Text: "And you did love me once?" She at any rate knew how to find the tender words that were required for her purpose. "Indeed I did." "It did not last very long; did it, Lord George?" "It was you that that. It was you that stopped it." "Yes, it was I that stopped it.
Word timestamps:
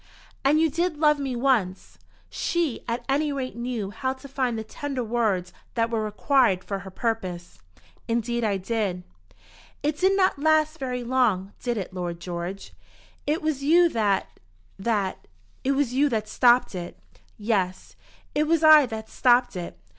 "And 0.43 0.59
you 0.59 0.67
did 0.71 0.97
love 0.97 1.19
me 1.19 1.35
once?" 1.35 1.99
She 2.27 2.83
at 2.87 3.05
any 3.07 3.31
rate 3.31 3.55
knew 3.55 3.91
how 3.91 4.13
to 4.13 4.27
find 4.27 4.57
the 4.57 4.63
tender 4.63 5.03
words 5.03 5.53
that 5.75 5.91
were 5.91 6.01
required 6.01 6.63
for 6.63 6.79
her 6.79 6.89
purpose. 6.89 7.59
"Indeed 8.07 8.43
I 8.43 8.57
did." 8.57 9.03
"It 9.83 9.99
did 9.99 10.17
not 10.17 10.39
last 10.39 10.79
very 10.79 11.03
long; 11.03 11.53
did 11.61 11.77
it, 11.77 11.93
Lord 11.93 12.19
George?" 12.19 12.73
"It 13.27 13.43
was 13.43 13.63
you 13.63 13.89
that 13.89 14.39
that. 14.79 15.27
It 15.63 15.73
was 15.73 15.93
you 15.93 16.09
that 16.09 16.27
stopped 16.27 16.73
it." 16.73 16.97
"Yes, 17.37 17.95
it 18.33 18.47
was 18.47 18.63
I 18.63 18.87
that 18.87 19.07
stopped 19.07 19.55
it. 19.55 19.77